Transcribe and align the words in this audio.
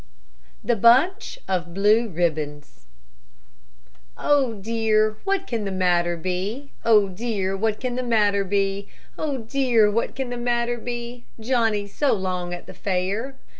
THE 0.63 0.75
BUNCH 0.75 1.37
OF 1.47 1.75
BLUE 1.75 2.09
RIBBONS 2.09 2.87
Oh, 4.17 4.55
dear, 4.55 5.17
what 5.25 5.45
can 5.45 5.63
the 5.63 5.71
matter 5.71 6.17
be? 6.17 6.71
Oh, 6.83 7.07
dear, 7.07 7.55
what 7.55 7.79
can 7.79 7.93
the 7.97 8.01
matter 8.01 8.43
be? 8.43 8.89
Oh, 9.19 9.37
dear, 9.37 9.91
what 9.91 10.15
can 10.15 10.31
the 10.31 10.37
matter 10.37 10.79
be? 10.79 11.25
Johnny's 11.39 11.93
so 11.93 12.13
long 12.13 12.51
at 12.51 12.65
the 12.65 12.73
fair. 12.73 13.35